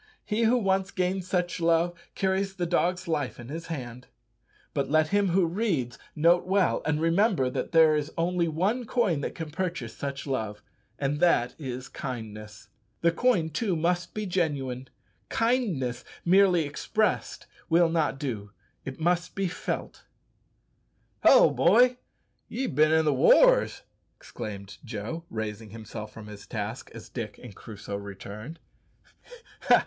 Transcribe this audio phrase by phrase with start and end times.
[0.25, 4.07] He who once gains such love carries the dog's life in his hand.
[4.73, 9.21] But let him who reads note well, and remember that there is only one coin
[9.21, 10.63] that can purchase such love,
[10.97, 12.69] and that is kindness.
[13.01, 14.87] The coin, too, must be genuine.
[15.29, 18.49] Kindness merely expressed will not do,
[18.83, 20.05] it must be felt.
[21.21, 21.97] "Hallo, boy,
[22.47, 23.83] ye've bin i' the wars!"
[24.17, 28.57] exclaimed Joe, raising himself from his task as Dick and Crusoe returned.